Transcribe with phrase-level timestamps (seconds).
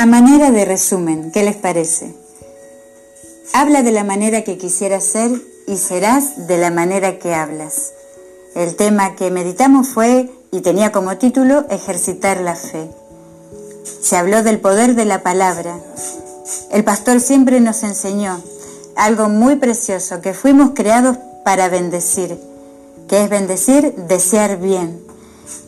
[0.00, 2.14] A manera de resumen, ¿qué les parece?
[3.52, 5.30] Habla de la manera que quisieras ser
[5.66, 7.92] y serás de la manera que hablas.
[8.54, 12.88] El tema que meditamos fue, y tenía como título, Ejercitar la fe.
[14.00, 15.78] Se habló del poder de la palabra.
[16.70, 18.42] El pastor siempre nos enseñó
[18.96, 22.40] algo muy precioso, que fuimos creados para bendecir,
[23.06, 24.98] que es bendecir, desear bien,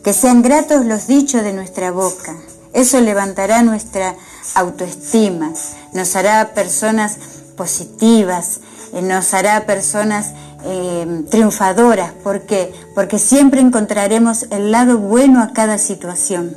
[0.02, 2.34] que sean gratos los dichos de nuestra boca.
[2.72, 4.14] Eso levantará nuestra
[4.54, 5.52] autoestima,
[5.92, 7.18] nos hará personas
[7.56, 8.60] positivas,
[8.92, 10.32] eh, nos hará personas
[10.64, 12.12] eh, triunfadoras.
[12.12, 12.72] ¿Por qué?
[12.94, 16.56] Porque siempre encontraremos el lado bueno a cada situación.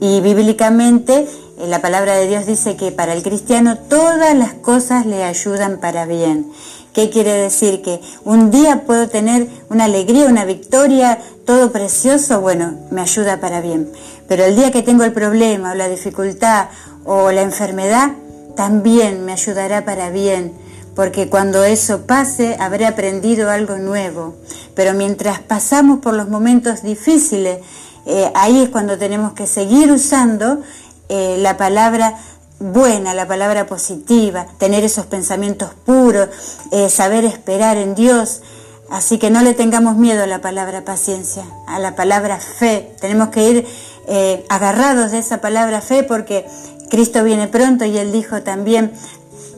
[0.00, 5.06] Y bíblicamente eh, la palabra de Dios dice que para el cristiano todas las cosas
[5.06, 6.50] le ayudan para bien.
[6.94, 7.82] ¿Qué quiere decir?
[7.82, 13.60] Que un día puedo tener una alegría, una victoria, todo precioso, bueno, me ayuda para
[13.60, 13.92] bien.
[14.26, 16.68] Pero el día que tengo el problema o la dificultad
[17.04, 18.10] o la enfermedad,
[18.56, 20.52] también me ayudará para bien,
[20.94, 24.34] porque cuando eso pase habré aprendido algo nuevo.
[24.74, 27.60] Pero mientras pasamos por los momentos difíciles,
[28.06, 30.60] eh, ahí es cuando tenemos que seguir usando
[31.08, 32.16] eh, la palabra
[32.60, 36.28] buena, la palabra positiva, tener esos pensamientos puros,
[36.70, 38.42] eh, saber esperar en Dios.
[38.90, 42.94] Así que no le tengamos miedo a la palabra paciencia, a la palabra fe.
[43.00, 43.66] Tenemos que ir
[44.06, 46.46] eh, agarrados de esa palabra fe porque
[46.90, 48.92] Cristo viene pronto y él dijo también,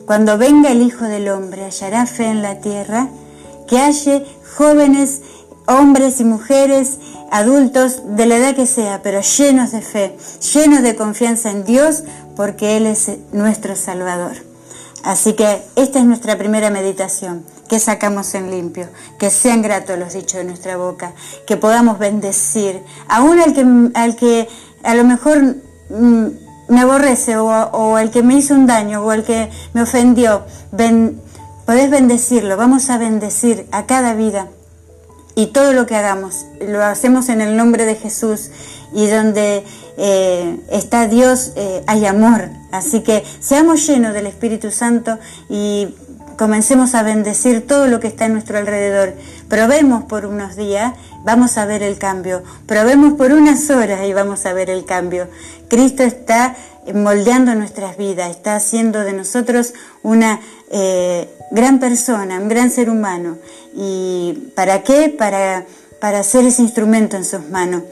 [0.05, 3.09] cuando venga el Hijo del Hombre, hallará fe en la tierra,
[3.67, 5.21] que halle jóvenes,
[5.67, 6.97] hombres y mujeres,
[7.31, 10.17] adultos, de la edad que sea, pero llenos de fe,
[10.53, 12.03] llenos de confianza en Dios,
[12.35, 14.33] porque Él es nuestro Salvador.
[15.03, 18.87] Así que esta es nuestra primera meditación, que sacamos en limpio,
[19.19, 21.13] que sean gratos los dichos de nuestra boca,
[21.45, 24.47] que podamos bendecir, aún al que, al que
[24.83, 25.57] a lo mejor
[25.89, 26.27] mm,
[26.69, 30.45] me aborrece o, al que me hizo un daño o al que me ofendió,
[31.65, 34.47] podés bendecirlo, vamos a bendecir a cada vida
[35.35, 38.51] y todo lo que hagamos, lo hacemos en el nombre de Jesús
[38.93, 39.63] y donde
[39.97, 42.49] eh, está Dios eh, hay amor.
[42.71, 45.17] Así que seamos llenos del Espíritu Santo
[45.49, 45.95] y
[46.37, 49.13] comencemos a bendecir todo lo que está en nuestro alrededor.
[49.47, 52.43] Probemos por unos días, vamos a ver el cambio.
[52.65, 55.27] Probemos por unas horas y vamos a ver el cambio.
[55.69, 56.55] Cristo está
[56.93, 63.37] moldeando nuestras vidas, está haciendo de nosotros una eh, gran persona, un gran ser humano.
[63.75, 65.09] ¿Y para qué?
[65.09, 65.65] Para,
[65.99, 67.83] para ser ese instrumento en sus manos.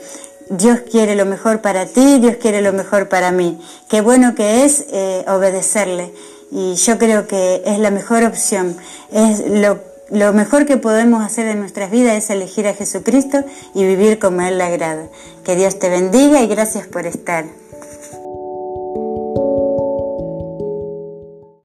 [0.49, 3.61] Dios quiere lo mejor para ti, Dios quiere lo mejor para mí.
[3.87, 6.13] Qué bueno que es eh, obedecerle.
[6.51, 8.75] Y yo creo que es la mejor opción.
[9.13, 9.79] Es lo,
[10.09, 14.41] lo mejor que podemos hacer en nuestras vidas es elegir a Jesucristo y vivir como
[14.41, 15.07] Él le agrada.
[15.45, 17.45] Que Dios te bendiga y gracias por estar.